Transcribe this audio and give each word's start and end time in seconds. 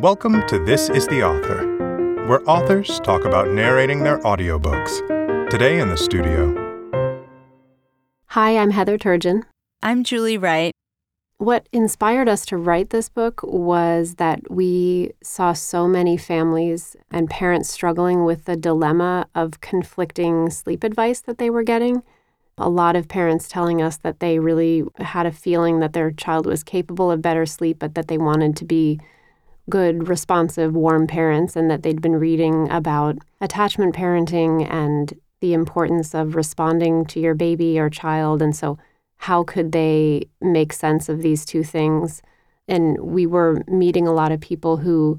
Welcome 0.00 0.46
to 0.48 0.62
This 0.62 0.90
is 0.90 1.06
the 1.06 1.24
Author, 1.24 2.26
where 2.26 2.42
authors 2.46 3.00
talk 3.00 3.24
about 3.24 3.48
narrating 3.48 4.02
their 4.02 4.18
audiobooks. 4.18 5.48
Today 5.48 5.80
in 5.80 5.88
the 5.88 5.96
studio. 5.96 6.52
Hi, 8.26 8.58
I'm 8.58 8.72
Heather 8.72 8.98
Turgeon. 8.98 9.44
I'm 9.80 10.04
Julie 10.04 10.36
Wright. 10.36 10.74
What 11.38 11.66
inspired 11.72 12.28
us 12.28 12.44
to 12.46 12.58
write 12.58 12.90
this 12.90 13.08
book 13.08 13.40
was 13.42 14.16
that 14.16 14.50
we 14.50 15.12
saw 15.22 15.54
so 15.54 15.88
many 15.88 16.18
families 16.18 16.94
and 17.10 17.30
parents 17.30 17.70
struggling 17.70 18.26
with 18.26 18.44
the 18.44 18.54
dilemma 18.54 19.26
of 19.34 19.62
conflicting 19.62 20.50
sleep 20.50 20.84
advice 20.84 21.22
that 21.22 21.38
they 21.38 21.48
were 21.48 21.62
getting. 21.62 22.02
A 22.58 22.68
lot 22.68 22.96
of 22.96 23.08
parents 23.08 23.48
telling 23.48 23.80
us 23.80 23.96
that 23.98 24.20
they 24.20 24.40
really 24.40 24.84
had 24.98 25.24
a 25.24 25.32
feeling 25.32 25.80
that 25.80 25.94
their 25.94 26.10
child 26.10 26.44
was 26.44 26.62
capable 26.62 27.10
of 27.10 27.22
better 27.22 27.46
sleep, 27.46 27.78
but 27.78 27.94
that 27.94 28.08
they 28.08 28.18
wanted 28.18 28.56
to 28.56 28.66
be 28.66 29.00
good, 29.68 30.08
responsive, 30.08 30.74
warm 30.74 31.06
parents, 31.06 31.56
and 31.56 31.70
that 31.70 31.82
they'd 31.82 32.00
been 32.00 32.16
reading 32.16 32.70
about 32.70 33.18
attachment 33.40 33.94
parenting 33.94 34.68
and 34.70 35.14
the 35.40 35.52
importance 35.52 36.14
of 36.14 36.34
responding 36.34 37.04
to 37.06 37.20
your 37.20 37.34
baby 37.34 37.78
or 37.78 37.90
child. 37.90 38.40
And 38.42 38.54
so, 38.54 38.78
how 39.18 39.42
could 39.44 39.72
they 39.72 40.28
make 40.40 40.72
sense 40.72 41.08
of 41.08 41.22
these 41.22 41.44
two 41.44 41.64
things? 41.64 42.22
And 42.68 42.98
we 42.98 43.26
were 43.26 43.62
meeting 43.66 44.06
a 44.06 44.12
lot 44.12 44.32
of 44.32 44.40
people 44.40 44.78
who 44.78 45.18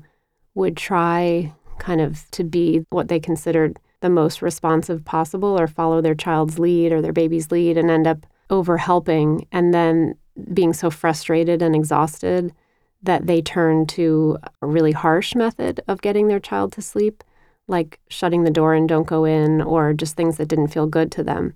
would 0.53 0.77
try 0.77 1.53
kind 1.79 2.01
of 2.01 2.29
to 2.31 2.43
be 2.43 2.85
what 2.89 3.07
they 3.07 3.19
considered 3.19 3.79
the 4.01 4.09
most 4.09 4.41
responsive 4.41 5.03
possible 5.05 5.59
or 5.59 5.67
follow 5.67 6.01
their 6.01 6.15
child's 6.15 6.59
lead 6.59 6.91
or 6.91 7.01
their 7.01 7.13
baby's 7.13 7.51
lead 7.51 7.77
and 7.77 7.89
end 7.89 8.07
up 8.07 8.25
over 8.49 8.77
helping 8.77 9.47
and 9.51 9.73
then 9.73 10.15
being 10.53 10.73
so 10.73 10.89
frustrated 10.89 11.61
and 11.61 11.75
exhausted 11.75 12.53
that 13.01 13.27
they 13.27 13.41
turn 13.41 13.85
to 13.85 14.37
a 14.61 14.67
really 14.67 14.91
harsh 14.91 15.35
method 15.35 15.81
of 15.87 16.01
getting 16.01 16.27
their 16.27 16.39
child 16.39 16.71
to 16.73 16.81
sleep, 16.81 17.23
like 17.67 17.99
shutting 18.09 18.43
the 18.43 18.51
door 18.51 18.73
and 18.73 18.89
don't 18.89 19.07
go 19.07 19.25
in, 19.25 19.61
or 19.61 19.93
just 19.93 20.15
things 20.15 20.37
that 20.37 20.47
didn't 20.47 20.69
feel 20.69 20.87
good 20.87 21.11
to 21.13 21.23
them. 21.23 21.53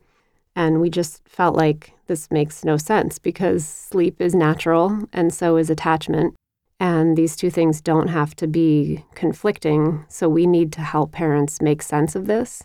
And 0.56 0.82
we 0.82 0.90
just 0.90 1.28
felt 1.28 1.56
like 1.56 1.94
this 2.08 2.30
makes 2.30 2.66
no 2.66 2.78
sense 2.78 3.18
because 3.20 3.66
sleep 3.66 4.20
is 4.20 4.36
natural 4.36 5.08
and 5.14 5.34
so 5.34 5.58
is 5.58 5.70
attachment. 5.70 6.36
And 6.80 7.16
these 7.16 7.36
two 7.36 7.50
things 7.50 7.80
don't 7.80 8.08
have 8.08 8.36
to 8.38 8.48
be 8.48 9.06
conflicting. 9.16 10.06
So 10.10 10.28
we 10.28 10.46
need 10.46 10.74
to 10.74 10.82
help 10.82 11.12
parents 11.12 11.62
make 11.62 11.82
sense 11.82 12.16
of 12.16 12.28
this. 12.28 12.64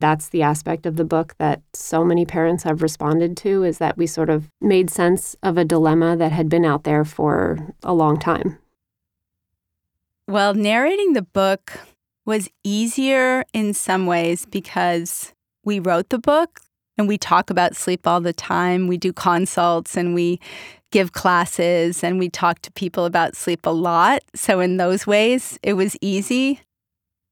That's 0.00 0.28
the 0.28 0.42
aspect 0.42 0.86
of 0.86 0.96
the 0.96 1.04
book 1.04 1.34
that 1.38 1.62
so 1.72 2.04
many 2.04 2.24
parents 2.24 2.62
have 2.62 2.82
responded 2.82 3.36
to 3.38 3.64
is 3.64 3.78
that 3.78 3.96
we 3.96 4.06
sort 4.06 4.30
of 4.30 4.48
made 4.60 4.90
sense 4.90 5.36
of 5.42 5.58
a 5.58 5.64
dilemma 5.64 6.16
that 6.16 6.32
had 6.32 6.48
been 6.48 6.64
out 6.64 6.84
there 6.84 7.04
for 7.04 7.74
a 7.82 7.92
long 7.92 8.18
time. 8.18 8.58
Well, 10.28 10.54
narrating 10.54 11.14
the 11.14 11.22
book 11.22 11.80
was 12.26 12.48
easier 12.62 13.44
in 13.52 13.72
some 13.72 14.06
ways 14.06 14.44
because 14.44 15.32
we 15.64 15.80
wrote 15.80 16.10
the 16.10 16.18
book 16.18 16.60
and 16.98 17.08
we 17.08 17.16
talk 17.16 17.48
about 17.48 17.74
sleep 17.74 18.06
all 18.06 18.20
the 18.20 18.32
time. 18.32 18.86
We 18.86 18.98
do 18.98 19.12
consults 19.12 19.96
and 19.96 20.14
we 20.14 20.38
give 20.90 21.12
classes 21.12 22.04
and 22.04 22.18
we 22.18 22.28
talk 22.28 22.60
to 22.62 22.72
people 22.72 23.04
about 23.04 23.36
sleep 23.36 23.64
a 23.64 23.70
lot. 23.70 24.22
So, 24.34 24.60
in 24.60 24.76
those 24.76 25.06
ways, 25.06 25.58
it 25.62 25.74
was 25.74 25.96
easy. 26.00 26.60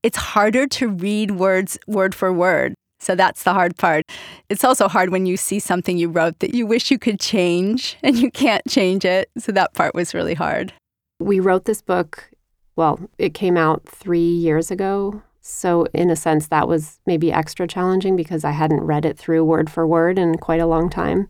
It's 0.07 0.19
harder 0.19 0.69
to 0.69 0.87
read 0.87 1.33
words 1.33 1.77
word 1.89 2.15
for 2.15 2.33
word. 2.33 2.75
So, 3.01 3.17
that's 3.17 3.43
the 3.43 3.53
hard 3.53 3.77
part. 3.77 4.05
It's 4.49 4.63
also 4.63 4.87
hard 4.87 5.11
when 5.11 5.27
you 5.27 5.37
see 5.37 5.59
something 5.59 5.99
you 5.99 6.09
wrote 6.09 6.39
that 6.39 6.55
you 6.55 6.65
wish 6.65 6.93
you 6.93 6.99
could 6.99 7.19
change 7.19 7.99
and 8.05 8.17
you 8.17 8.31
can't 8.31 8.63
change 8.69 9.05
it. 9.05 9.29
So, 9.37 9.51
that 9.51 9.75
part 9.75 9.97
was 9.97 10.15
really 10.15 10.35
hard. 10.35 10.73
We 11.19 11.41
wrote 11.41 11.65
this 11.65 11.83
book, 11.83 12.31
well, 12.77 13.01
it 13.19 13.35
came 13.35 13.57
out 13.57 13.83
three 13.85 14.21
years 14.21 14.71
ago. 14.71 15.23
So, 15.41 15.87
in 15.93 16.09
a 16.09 16.15
sense, 16.15 16.47
that 16.47 16.69
was 16.69 17.01
maybe 17.05 17.33
extra 17.33 17.67
challenging 17.67 18.15
because 18.15 18.45
I 18.45 18.53
hadn't 18.53 18.85
read 18.85 19.05
it 19.05 19.19
through 19.19 19.45
word 19.45 19.69
for 19.69 19.89
word 19.89 20.21
in 20.21 20.37
quite 20.37 20.61
a 20.61 20.67
long 20.67 20.89
time. 20.89 21.29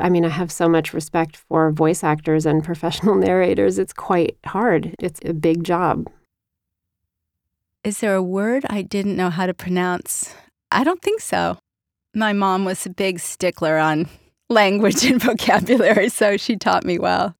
I 0.00 0.08
mean, 0.08 0.24
I 0.24 0.30
have 0.30 0.50
so 0.50 0.68
much 0.68 0.92
respect 0.92 1.36
for 1.36 1.70
voice 1.70 2.02
actors 2.02 2.44
and 2.44 2.64
professional 2.70 3.14
narrators. 3.14 3.78
It's 3.78 3.92
quite 3.92 4.36
hard, 4.46 4.96
it's 4.98 5.20
a 5.24 5.32
big 5.32 5.62
job. 5.62 6.08
Is 7.82 8.00
there 8.00 8.14
a 8.14 8.22
word 8.22 8.66
I 8.68 8.82
didn't 8.82 9.16
know 9.16 9.30
how 9.30 9.46
to 9.46 9.54
pronounce? 9.54 10.34
I 10.70 10.84
don't 10.84 11.00
think 11.00 11.22
so. 11.22 11.56
My 12.14 12.34
mom 12.34 12.66
was 12.66 12.84
a 12.84 12.90
big 12.90 13.20
stickler 13.20 13.78
on 13.78 14.06
language 14.50 15.02
and 15.04 15.20
vocabulary, 15.22 16.10
so 16.10 16.36
she 16.36 16.56
taught 16.56 16.84
me 16.84 16.98
well. 16.98 17.34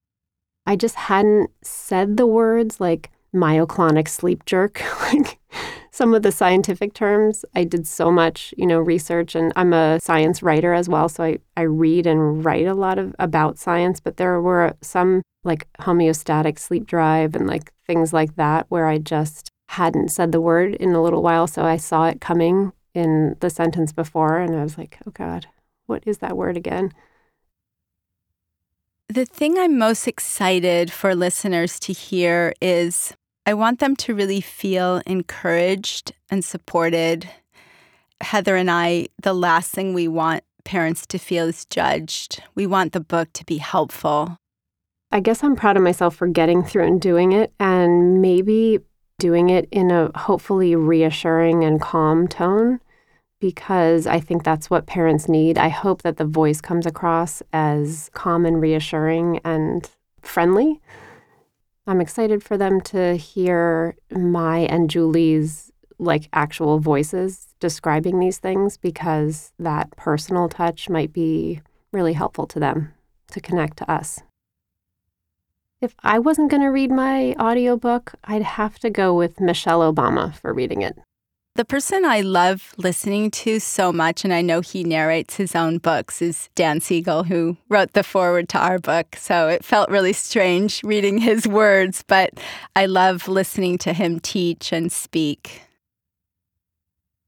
I 0.65 0.77
just 0.77 0.95
hadn't 0.95 1.51
said 1.63 2.17
the 2.17 2.27
words 2.27 2.81
like 2.81 3.11
myoclonic 3.35 4.09
sleep 4.09 4.47
jerk. 4.47 4.83
like 5.13 5.39
some 5.91 6.15
of 6.15 6.23
the 6.23 6.33
scientific 6.33 6.95
terms. 6.95 7.45
I 7.55 7.65
did 7.65 7.87
so 7.87 8.11
much, 8.11 8.55
you 8.57 8.67
know, 8.67 8.79
research 8.79 9.35
and 9.35 9.53
I'm 9.57 9.75
a 9.75 10.01
science 10.01 10.43
writer 10.43 10.73
as 10.73 10.89
well, 10.89 11.11
so 11.11 11.23
I, 11.23 11.39
I 11.55 11.63
read 11.63 12.07
and 12.07 12.43
write 12.43 12.67
a 12.67 12.75
lot 12.75 12.99
of 12.99 13.15
about 13.19 13.59
science, 13.59 14.01
but 14.01 14.17
there 14.17 14.41
were 14.41 14.75
some 14.81 15.21
like 15.45 15.69
homeostatic 15.81 16.59
sleep 16.59 16.87
drive 16.87 17.35
and 17.35 17.47
like 17.47 17.75
things 17.87 18.15
like 18.15 18.37
that 18.37 18.65
where 18.71 18.87
I 18.87 18.97
just 18.97 19.51
hadn't 19.71 20.09
said 20.09 20.33
the 20.33 20.41
word 20.41 20.75
in 20.75 20.91
a 20.95 21.03
little 21.03 21.23
while, 21.23 21.47
so 21.47 21.63
I 21.63 21.77
saw 21.77 22.07
it 22.07 22.21
coming 22.21 22.73
in 22.93 23.37
the 23.39 23.49
sentence 23.49 23.93
before 23.93 24.39
and 24.39 24.57
I 24.57 24.65
was 24.65 24.77
like, 24.77 24.99
"Oh 25.07 25.13
god, 25.13 25.47
what 25.87 26.03
is 26.07 26.19
that 26.19 26.37
word 26.37 26.57
again?" 26.57 26.93
The 29.09 29.25
thing 29.25 29.59
I'm 29.59 29.79
most 29.79 30.09
excited 30.09 30.91
for 30.93 31.15
listeners 31.15 31.79
to 31.81 31.93
hear 31.93 32.53
is 32.61 33.15
I 33.47 33.55
want 33.55 33.79
them 33.79 33.95
to 33.97 34.15
really 34.15 34.41
feel 34.41 35.03
encouraged 35.07 36.15
and 36.31 36.45
supported. 36.45 37.31
Heather 38.21 38.57
and 38.57 38.71
I, 38.71 39.07
the 39.23 39.33
last 39.33 39.71
thing 39.71 39.95
we 39.95 40.09
want 40.09 40.43
parents 40.65 41.07
to 41.07 41.19
feel 41.19 41.47
is 41.47 41.65
judged. 41.65 42.43
We 42.57 42.67
want 42.67 42.93
the 42.93 43.01
book 43.01 43.33
to 43.35 43.45
be 43.45 43.59
helpful. 43.59 44.37
I 45.13 45.21
guess 45.21 45.45
I'm 45.45 45.57
proud 45.57 45.77
of 45.77 45.83
myself 45.83 46.17
for 46.17 46.27
getting 46.27 46.63
through 46.65 46.87
and 46.87 47.01
doing 47.01 47.33
it, 47.33 47.53
and 47.59 48.21
maybe 48.21 48.81
doing 49.21 49.51
it 49.51 49.69
in 49.71 49.93
a 49.93 50.11
hopefully 50.19 50.75
reassuring 50.75 51.63
and 51.63 51.81
calm 51.81 52.27
tone 52.27 52.81
because 53.41 54.07
I 54.07 54.21
think 54.21 54.43
that's 54.43 54.69
what 54.69 54.87
parents 54.87 55.29
need. 55.29 55.57
I 55.57 55.69
hope 55.69 56.03
that 56.03 56.17
the 56.17 56.25
voice 56.25 56.61
comes 56.61 56.87
across 56.87 57.43
as 57.53 58.11
calm 58.13 58.45
and 58.45 58.61
reassuring 58.61 59.41
and 59.45 59.89
friendly 60.21 60.81
I'm 61.91 62.01
excited 62.01 62.45
for 62.45 62.57
them 62.57 62.81
to 62.83 63.17
hear 63.17 63.97
my 64.13 64.59
and 64.59 64.89
Julie's 64.89 65.73
like 65.99 66.29
actual 66.33 66.79
voices 66.79 67.55
describing 67.59 68.21
these 68.21 68.39
things 68.39 68.77
because 68.77 69.53
that 69.59 69.91
personal 69.97 70.49
touch 70.49 70.89
might 70.89 71.13
be 71.13 71.61
really 71.93 72.13
helpful 72.13 72.47
to 72.47 72.61
them 72.61 72.93
to 73.33 73.41
connect 73.41 73.77
to 73.79 73.91
us. 73.91 74.21
If 75.81 75.95
I 76.03 76.19
wasn't 76.19 76.51
going 76.51 76.61
to 76.61 76.69
read 76.69 76.91
my 76.91 77.35
audiobook, 77.41 78.13
I'd 78.25 78.43
have 78.43 78.79
to 78.81 78.91
go 78.91 79.15
with 79.15 79.41
Michelle 79.41 79.81
Obama 79.81 80.35
for 80.35 80.53
reading 80.53 80.83
it. 80.83 80.99
The 81.57 81.65
person 81.65 82.05
I 82.05 82.21
love 82.21 82.75
listening 82.77 83.31
to 83.33 83.59
so 83.59 83.91
much, 83.91 84.23
and 84.23 84.33
I 84.33 84.43
know 84.43 84.61
he 84.61 84.85
narrates 84.85 85.37
his 85.37 85.57
own 85.57 85.79
books, 85.79 86.21
is 86.21 86.51
Dan 86.55 86.81
Siegel, 86.81 87.25
who 87.25 87.57
wrote 87.71 87.95
the 87.95 88.03
foreword 88.03 88.51
to 88.51 88.59
our 88.59 88.79
book. 88.79 89.17
So 89.17 89.49
it 89.49 89.65
felt 89.65 89.89
really 89.89 90.13
strange 90.13 90.83
reading 90.85 91.17
his 91.17 91.49
words, 91.49 92.05
but 92.07 92.39
I 92.77 92.85
love 92.85 93.27
listening 93.27 93.79
to 93.79 93.95
him 93.95 94.21
teach 94.21 94.73
and 94.73 94.93
speak. 94.93 95.63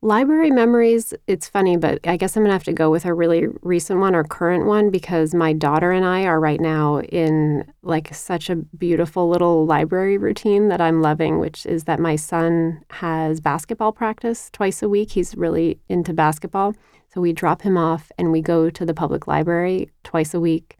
Library 0.05 0.51
memories, 0.51 1.15
it's 1.29 1.49
funny, 1.49 1.77
but 1.77 2.01
I 2.05 2.17
guess 2.17 2.37
I'm 2.37 2.43
going 2.43 2.49
to 2.49 2.55
have 2.55 2.65
to 2.65 2.73
go 2.73 2.91
with 2.91 3.05
a 3.05 3.15
really 3.15 3.47
recent 3.63 4.01
one 4.01 4.17
or 4.17 4.25
current 4.25 4.67
one 4.67 4.91
because 4.91 5.33
my 5.33 5.53
daughter 5.53 5.93
and 5.93 6.05
I 6.05 6.25
are 6.25 6.41
right 6.41 6.61
now 6.61 7.03
in 7.03 7.73
like 7.83 8.13
such 8.13 8.51
a 8.51 8.57
beautiful 8.57 9.29
little 9.29 9.65
library 9.65 10.19
routine 10.19 10.67
that 10.71 10.81
I'm 10.81 11.03
loving, 11.03 11.39
which 11.39 11.65
is 11.67 11.85
that 11.85 12.01
my 12.01 12.17
son 12.17 12.85
has 12.91 13.39
basketball 13.39 13.93
practice 13.93 14.51
twice 14.53 14.83
a 14.83 14.89
week. 14.89 15.13
He's 15.13 15.37
really 15.37 15.79
into 15.89 16.13
basketball. 16.13 16.75
So 17.15 17.21
we 17.21 17.33
drop 17.33 17.63
him 17.63 17.77
off 17.77 18.11
and 18.19 18.33
we 18.33 18.43
go 18.43 18.71
to 18.71 18.85
the 18.85 18.95
public 18.95 19.29
library 19.29 19.93
twice 20.03 20.35
a 20.35 20.41
week. 20.41 20.79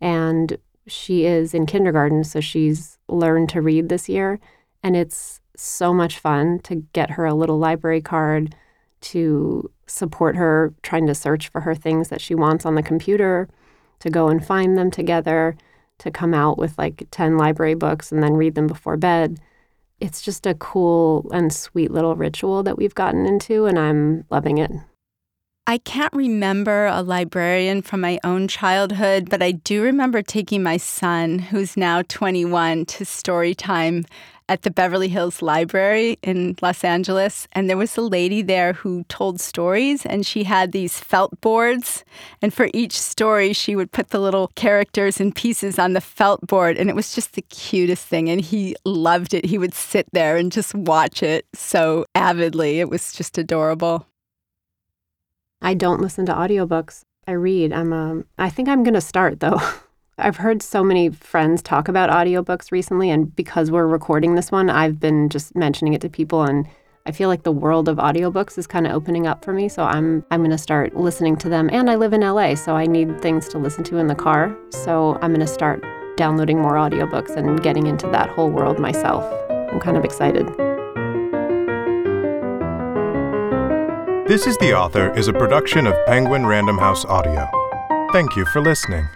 And 0.00 0.56
she 0.86 1.26
is 1.26 1.52
in 1.52 1.66
kindergarten, 1.66 2.24
so 2.24 2.40
she's 2.40 2.96
learned 3.06 3.50
to 3.50 3.60
read 3.60 3.90
this 3.90 4.08
year. 4.08 4.40
And 4.82 4.96
it's 4.96 5.41
so 5.62 5.94
much 5.94 6.18
fun 6.18 6.58
to 6.60 6.76
get 6.92 7.12
her 7.12 7.24
a 7.24 7.34
little 7.34 7.58
library 7.58 8.00
card 8.00 8.54
to 9.00 9.70
support 9.86 10.36
her 10.36 10.72
trying 10.82 11.06
to 11.06 11.14
search 11.14 11.48
for 11.48 11.60
her 11.60 11.74
things 11.74 12.08
that 12.08 12.20
she 12.20 12.34
wants 12.34 12.64
on 12.64 12.74
the 12.74 12.82
computer, 12.82 13.48
to 14.00 14.10
go 14.10 14.28
and 14.28 14.44
find 14.44 14.76
them 14.76 14.90
together, 14.90 15.56
to 15.98 16.10
come 16.10 16.34
out 16.34 16.58
with 16.58 16.76
like 16.78 17.06
10 17.10 17.36
library 17.36 17.74
books 17.74 18.10
and 18.10 18.22
then 18.22 18.34
read 18.34 18.54
them 18.54 18.66
before 18.66 18.96
bed. 18.96 19.38
It's 20.00 20.20
just 20.20 20.46
a 20.46 20.54
cool 20.54 21.30
and 21.32 21.52
sweet 21.52 21.92
little 21.92 22.16
ritual 22.16 22.64
that 22.64 22.76
we've 22.76 22.94
gotten 22.94 23.24
into, 23.24 23.66
and 23.66 23.78
I'm 23.78 24.24
loving 24.30 24.58
it. 24.58 24.72
I 25.64 25.78
can't 25.78 26.12
remember 26.12 26.86
a 26.86 27.02
librarian 27.02 27.82
from 27.82 28.00
my 28.00 28.18
own 28.24 28.48
childhood, 28.48 29.30
but 29.30 29.40
I 29.40 29.52
do 29.52 29.80
remember 29.80 30.20
taking 30.20 30.60
my 30.60 30.76
son, 30.76 31.38
who's 31.38 31.76
now 31.76 32.02
21, 32.02 32.84
to 32.86 33.04
story 33.04 33.54
time 33.54 34.04
at 34.52 34.60
the 34.60 34.70
Beverly 34.70 35.08
Hills 35.08 35.40
Library 35.40 36.18
in 36.22 36.56
Los 36.60 36.84
Angeles, 36.84 37.48
and 37.52 37.70
there 37.70 37.76
was 37.78 37.96
a 37.96 38.02
lady 38.02 38.42
there 38.42 38.74
who 38.74 39.02
told 39.04 39.40
stories, 39.40 40.04
and 40.04 40.26
she 40.26 40.44
had 40.44 40.72
these 40.72 41.00
felt 41.00 41.40
boards. 41.40 42.04
And 42.42 42.52
for 42.52 42.68
each 42.74 43.00
story, 43.00 43.54
she 43.54 43.74
would 43.74 43.92
put 43.92 44.10
the 44.10 44.20
little 44.20 44.48
characters 44.48 45.20
and 45.20 45.34
pieces 45.34 45.78
on 45.78 45.94
the 45.94 46.02
felt 46.02 46.46
board, 46.46 46.76
and 46.76 46.90
it 46.90 46.94
was 46.94 47.14
just 47.14 47.32
the 47.32 47.40
cutest 47.40 48.06
thing. 48.06 48.28
And 48.28 48.42
he 48.42 48.76
loved 48.84 49.32
it. 49.32 49.46
He 49.46 49.56
would 49.56 49.72
sit 49.72 50.06
there 50.12 50.36
and 50.36 50.52
just 50.52 50.74
watch 50.74 51.22
it 51.22 51.46
so 51.54 52.04
avidly. 52.14 52.78
It 52.78 52.90
was 52.90 53.14
just 53.14 53.38
adorable. 53.38 54.06
I 55.62 55.72
don't 55.72 56.02
listen 56.02 56.26
to 56.26 56.34
audiobooks. 56.34 57.04
I 57.26 57.32
read. 57.32 57.72
I'm 57.72 57.94
um 57.94 58.26
I 58.36 58.50
think 58.50 58.68
I'm 58.68 58.82
going 58.82 59.00
to 59.00 59.00
start 59.00 59.40
though. 59.40 59.60
I've 60.18 60.36
heard 60.36 60.62
so 60.62 60.84
many 60.84 61.08
friends 61.08 61.62
talk 61.62 61.88
about 61.88 62.10
audiobooks 62.10 62.70
recently 62.70 63.10
and 63.10 63.34
because 63.34 63.70
we're 63.70 63.86
recording 63.86 64.34
this 64.34 64.52
one, 64.52 64.68
I've 64.68 65.00
been 65.00 65.30
just 65.30 65.56
mentioning 65.56 65.94
it 65.94 66.02
to 66.02 66.10
people 66.10 66.42
and 66.42 66.68
I 67.06 67.12
feel 67.12 67.28
like 67.28 67.42
the 67.42 67.52
world 67.52 67.88
of 67.88 67.96
audiobooks 67.96 68.58
is 68.58 68.66
kind 68.66 68.86
of 68.86 68.92
opening 68.92 69.26
up 69.26 69.44
for 69.44 69.52
me, 69.52 69.68
so 69.68 69.82
I'm 69.82 70.24
I'm 70.30 70.40
going 70.40 70.50
to 70.50 70.58
start 70.58 70.94
listening 70.94 71.36
to 71.38 71.48
them 71.48 71.68
and 71.72 71.90
I 71.90 71.96
live 71.96 72.12
in 72.12 72.20
LA, 72.20 72.54
so 72.54 72.76
I 72.76 72.86
need 72.86 73.20
things 73.20 73.48
to 73.48 73.58
listen 73.58 73.82
to 73.84 73.96
in 73.96 74.06
the 74.06 74.14
car. 74.14 74.56
So 74.70 75.18
I'm 75.22 75.32
going 75.32 75.40
to 75.40 75.52
start 75.52 75.82
downloading 76.16 76.60
more 76.60 76.74
audiobooks 76.74 77.34
and 77.36 77.60
getting 77.62 77.86
into 77.86 78.06
that 78.08 78.28
whole 78.28 78.50
world 78.50 78.78
myself. 78.78 79.24
I'm 79.50 79.80
kind 79.80 79.96
of 79.96 80.04
excited. 80.04 80.46
This 84.28 84.46
is 84.46 84.56
the 84.58 84.72
Author 84.74 85.12
is 85.18 85.26
a 85.26 85.32
production 85.32 85.86
of 85.86 85.96
Penguin 86.06 86.46
Random 86.46 86.78
House 86.78 87.04
Audio. 87.06 87.50
Thank 88.12 88.36
you 88.36 88.44
for 88.46 88.60
listening. 88.60 89.08